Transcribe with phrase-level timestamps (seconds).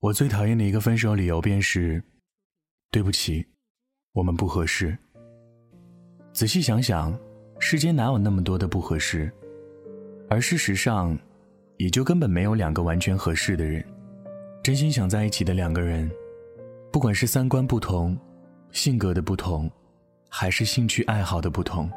[0.00, 2.00] 我最讨厌的一个分手理由便是，
[2.92, 3.44] 对不起，
[4.12, 4.96] 我们不合适。
[6.32, 7.18] 仔细想想，
[7.58, 9.28] 世间哪有那么多的不合适？
[10.30, 11.18] 而事实上，
[11.78, 13.84] 也就根本没有两个完全合适的人。
[14.62, 16.08] 真心想在一起的两个人，
[16.92, 18.16] 不管是三观不同、
[18.70, 19.68] 性格的不同，
[20.28, 21.90] 还是兴趣爱好的不同，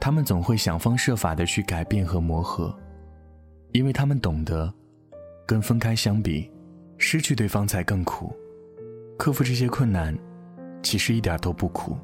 [0.00, 2.72] 他们总会想方设法的去改变和磨合，
[3.72, 4.72] 因为他们懂得，
[5.44, 6.48] 跟分开相比。
[6.98, 8.34] 失去对方才更苦，
[9.16, 10.16] 克服这些困难，
[10.82, 11.96] 其实一点都不苦。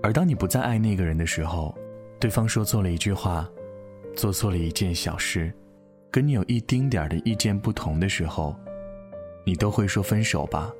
[0.00, 1.76] 而当你不再爱那个人的时候，
[2.20, 3.48] 对方说错了一句话，
[4.14, 5.52] 做错了一件小事，
[6.08, 8.54] 跟你有一丁点的意见不同的时候，
[9.44, 10.70] 你都会说分手吧，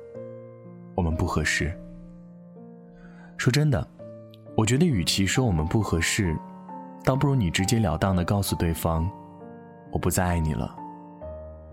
[0.95, 1.77] 我们不合适。
[3.35, 3.85] 说真的，
[4.55, 6.33] 我觉得与其说我们不合适，
[7.03, 9.09] 倒不如你直截了当的告诉对方，
[9.91, 10.76] 我不再爱你了。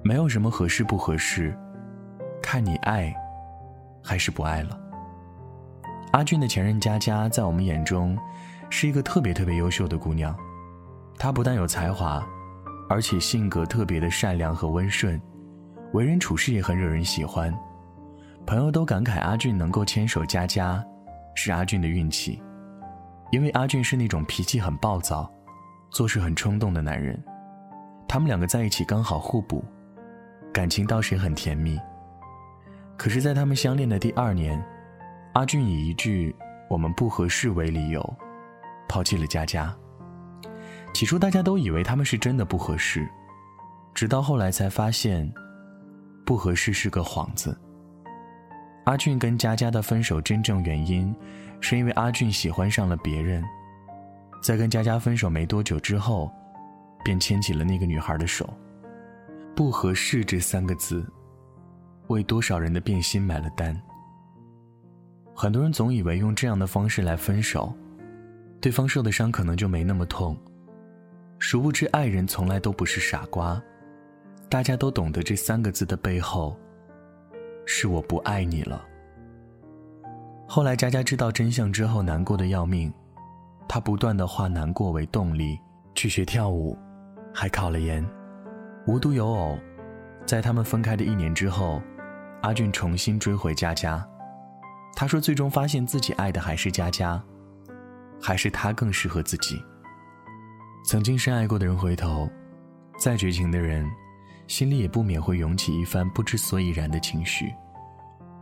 [0.07, 1.57] 没有什么合适不合适，
[2.43, 3.11] 看你爱
[4.03, 4.79] 还是不爱了。
[6.13, 8.17] 阿俊的前任佳佳在我们眼中
[8.69, 10.37] 是一个特别特别优秀的姑娘，
[11.19, 12.23] 她不但有才华，
[12.87, 15.19] 而且性格特别的善良和温顺，
[15.95, 17.53] 为人处事也很惹人喜欢。
[18.45, 20.85] 朋友都感慨阿俊能够牵手佳佳，
[21.35, 22.43] 是阿俊的运气，
[23.31, 25.33] 因为阿俊是那种脾气很暴躁、
[25.91, 27.19] 做事很冲动的男人，
[28.07, 29.65] 他们两个在一起刚好互补。
[30.55, 31.77] 感情倒是很甜蜜，
[32.97, 34.65] 可是，在他们相恋的第二年，
[35.33, 36.33] 阿俊以一句
[36.71, 38.17] “我们不合适”为理由，
[38.89, 39.75] 抛弃了佳佳。
[40.95, 43.05] 起初，大家都以为他们是真的不合适，
[43.93, 45.29] 直到后来才发现，
[46.25, 47.59] 不合适是个幌子。
[48.85, 51.13] 阿俊跟佳佳的分手真正原因，
[51.61, 53.43] 是因为阿俊喜欢上了别人，
[54.41, 56.31] 在跟佳佳分手没多久之后，
[57.05, 58.49] 便牵起了那个女孩的手。
[59.55, 61.07] 不合适这三个字，
[62.09, 63.81] 为多少人的变心买了单。
[65.35, 67.73] 很多人总以为用这样的方式来分手，
[68.61, 70.37] 对方受的伤可能就没那么痛。
[71.39, 73.63] 殊不知，爱人从来都不是傻瓜，
[74.49, 76.57] 大家都懂得这三个字的背后，
[77.65, 78.85] 是我不爱你了。
[80.49, 82.93] 后来，佳佳知道真相之后，难过的要命，
[83.69, 85.59] 她不断的化难过为动力，
[85.95, 86.77] 去学跳舞，
[87.33, 88.05] 还考了研。
[88.87, 89.59] 无独有偶，
[90.27, 91.81] 在他们分开的一年之后，
[92.43, 94.07] 阿俊重新追回佳佳。
[94.95, 97.23] 他说：“最终发现自己爱的还是佳佳，
[98.21, 99.61] 还是他更适合自己。”
[100.87, 102.29] 曾经深爱过的人回头，
[102.99, 103.91] 再绝情的人，
[104.49, 107.53] 心里也不免会涌起一番不知所以然的情绪，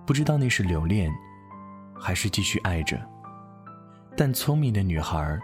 [0.05, 1.09] 不知道那是留恋，
[1.95, 3.01] 还是继续爱着。
[4.17, 5.39] 但聪明的女孩，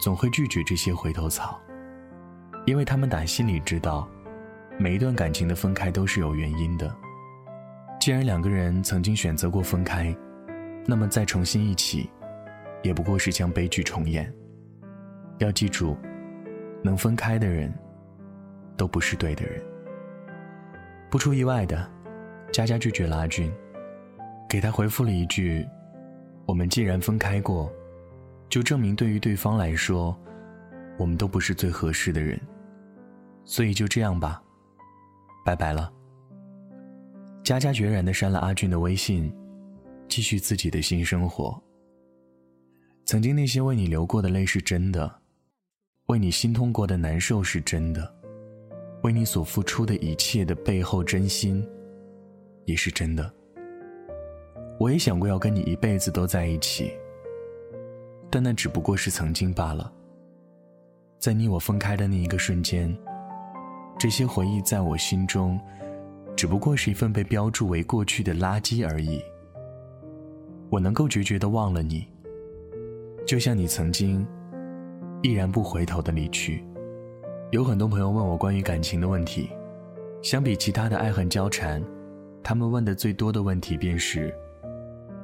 [0.00, 1.60] 总会拒绝这些回头草，
[2.66, 4.08] 因为他们打心里知道。
[4.78, 6.94] 每一段感情的分开都是有原因的。
[8.00, 10.14] 既然两个人曾经选择过分开，
[10.84, 12.10] 那么再重新一起，
[12.82, 14.30] 也不过是将悲剧重演。
[15.38, 15.96] 要记住，
[16.82, 17.72] 能分开的人，
[18.76, 19.62] 都不是对的人。
[21.08, 21.90] 不出意外的，
[22.52, 23.50] 佳佳拒绝了阿俊，
[24.48, 25.66] 给他回复了一句
[26.46, 27.72] ：“我们既然分开过，
[28.50, 30.14] 就证明对于对方来说，
[30.98, 32.38] 我们都不是最合适的人。
[33.44, 34.42] 所以就这样吧。”
[35.44, 35.92] 拜拜了。
[37.42, 39.30] 佳佳决然的删了阿俊的微信，
[40.08, 41.62] 继续自己的新生活。
[43.04, 45.20] 曾经那些为你流过的泪是真的，
[46.06, 48.14] 为你心痛过的难受是真的，
[49.02, 51.62] 为你所付出的一切的背后真心，
[52.64, 53.30] 也是真的。
[54.80, 56.90] 我也想过要跟你一辈子都在一起，
[58.30, 59.92] 但那只不过是曾经罢了。
[61.18, 62.96] 在你我分开的那一个瞬间。
[63.98, 65.58] 这些回忆在我心中，
[66.36, 69.22] 只不过是一份被标注为过去的垃圾而已。
[70.70, 72.06] 我能够决绝的忘了你，
[73.26, 74.26] 就像你曾经，
[75.22, 76.64] 毅然不回头的离去。
[77.50, 79.48] 有很多朋友问我关于感情的问题，
[80.22, 81.82] 相比其他的爱恨交缠，
[82.42, 84.34] 他们问的最多的问题便是：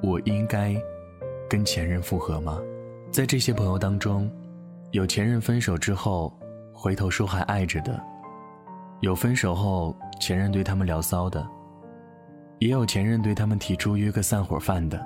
[0.00, 0.80] 我应该
[1.48, 2.60] 跟前任复合吗？
[3.10, 4.30] 在这些朋友当中，
[4.92, 6.32] 有前任分手之后
[6.72, 8.00] 回头说还爱着的。
[9.00, 11.46] 有分手后前任对他们聊骚的，
[12.58, 15.04] 也有前任对他们提出约个散伙饭的。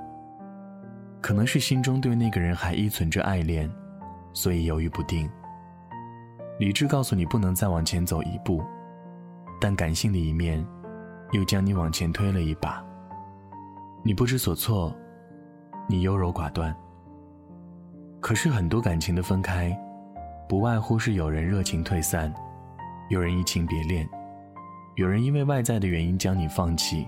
[1.20, 3.70] 可能是心中对那个人还依存着爱恋，
[4.32, 5.30] 所以犹豫不定。
[6.58, 8.62] 理智告诉你不能再往前走一步，
[9.60, 10.64] 但感性的一面
[11.30, 12.84] 又将你往前推了一把。
[14.02, 14.94] 你不知所措，
[15.88, 16.74] 你优柔寡断。
[18.20, 19.76] 可是很多感情的分开，
[20.48, 22.32] 不外乎是有人热情退散。
[23.08, 24.08] 有人移情别恋，
[24.94, 27.06] 有人因为外在的原因将你放弃，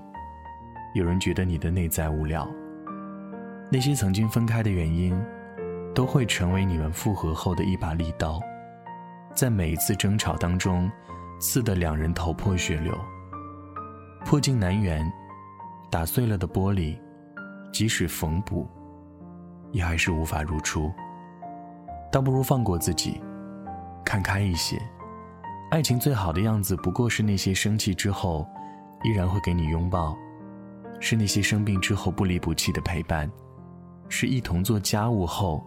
[0.95, 2.47] 有人觉得你的内在无聊。
[3.71, 5.19] 那些曾经分开的原因，
[5.95, 8.41] 都会成为你们复合后的一把利刀，
[9.35, 10.91] 在每一次争吵当中，
[11.41, 12.97] 刺得两人头破血流。
[14.25, 15.11] 破镜难圆，
[15.91, 16.99] 打碎了的玻璃，
[17.73, 18.69] 即使缝补，
[19.73, 20.93] 也还是无法如初。
[22.13, 23.21] 倒不如放过自己，
[24.05, 24.79] 看开一些。
[25.69, 28.49] 爱情最好的样子，不过是那些生气之后，
[29.03, 30.17] 依然会给你拥抱；
[31.01, 33.29] 是那些生病之后不离不弃的陪伴；
[34.09, 35.67] 是一同做家务后，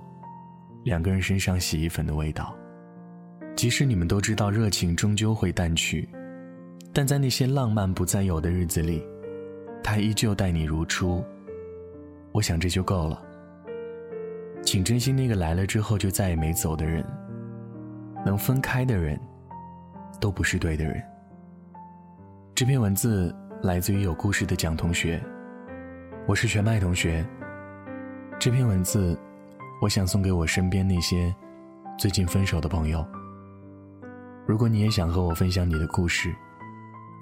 [0.83, 2.55] 两个人身上洗衣粉的味道。
[3.57, 6.07] 即使你们都知道热情终究会淡去，
[6.93, 9.03] 但在那些浪漫不再有的日子里，
[9.83, 11.21] 他依旧待你如初。
[12.31, 13.21] 我想这就够了。
[14.63, 17.05] 请珍惜那个来了之后就再也没走的人，
[18.25, 19.19] 能分开的人。
[20.19, 21.01] 都不是对的人。
[22.55, 25.21] 这篇文字来自于有故事的蒋同学，
[26.27, 27.25] 我是全麦同学。
[28.39, 29.17] 这篇文字，
[29.81, 31.33] 我想送给我身边那些
[31.97, 33.05] 最近分手的朋友。
[34.45, 36.33] 如果你也想和我分享你的故事，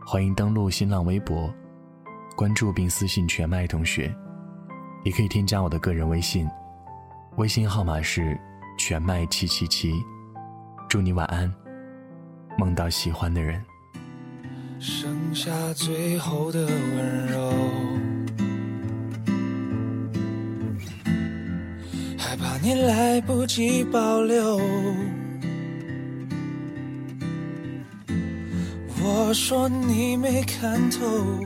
[0.05, 1.53] 欢迎登录新浪微博，
[2.35, 4.15] 关注并私信全麦同学，
[5.03, 6.47] 也可以添加我的个人微信，
[7.35, 8.39] 微信号码是
[8.77, 9.93] 全麦七七七。
[10.87, 11.66] 祝你晚安。
[12.57, 13.63] 梦到喜欢的人，
[14.79, 17.53] 剩下最后的温柔，
[22.17, 24.59] 害怕你来不及保留。
[29.03, 31.45] 我说你没看透，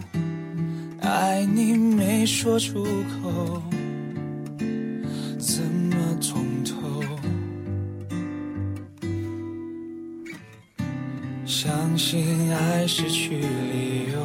[1.01, 3.61] 爱你没说出口。
[11.45, 14.19] 相信爱失去理由，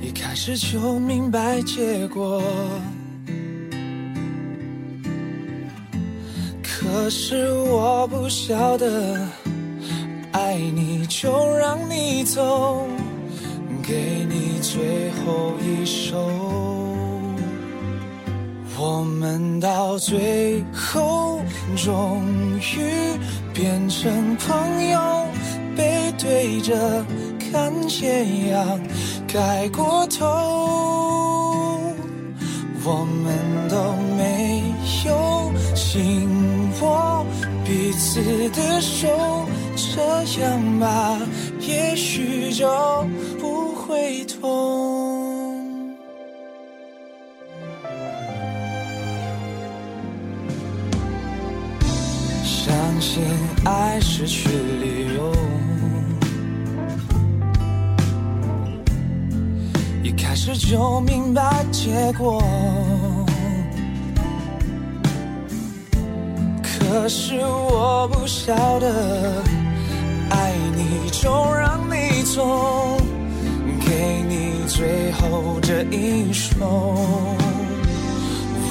[0.00, 2.42] 一开始就明白结果。
[6.62, 9.20] 可是我不晓得，
[10.32, 12.86] 爱你就让你走，
[13.82, 16.85] 给你最后一首。
[18.78, 21.40] 我们到最后
[21.76, 22.22] 终
[22.58, 23.18] 于
[23.54, 25.26] 变成朋友，
[25.74, 27.04] 背对着
[27.38, 28.80] 看斜阳
[29.26, 30.26] 盖过头。
[32.84, 34.62] 我们都没
[35.06, 36.28] 有紧
[36.82, 37.24] 握
[37.64, 38.20] 彼此
[38.50, 39.08] 的手，
[39.74, 41.18] 这样吧，
[41.60, 42.68] 也许就
[43.40, 44.95] 不会痛。
[53.64, 55.32] 爱失去理由，
[60.02, 62.42] 一开始就明白结果。
[66.62, 69.42] 可是我不晓得，
[70.30, 72.96] 爱你就让你走，
[73.84, 76.54] 给你最后这一首。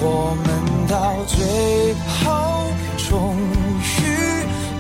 [0.02, 0.48] 我们
[0.88, 1.94] 到最
[2.24, 2.72] 后
[3.10, 3.65] 终。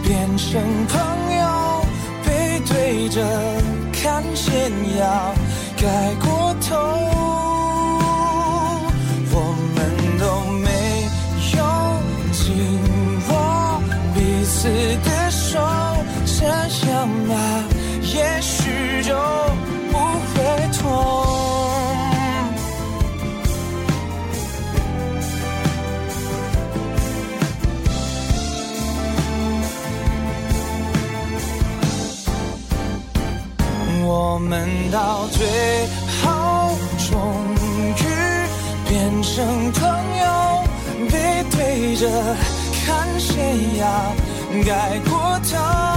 [0.07, 1.83] 变成朋友，
[2.23, 3.21] 背对着
[3.91, 4.69] 看斜
[4.99, 5.33] 阳
[5.81, 6.75] 盖过头，
[39.71, 39.81] 朋
[40.17, 40.63] 友，
[41.11, 42.07] 背对着
[42.85, 43.83] 看悬崖
[44.65, 45.94] 盖过头。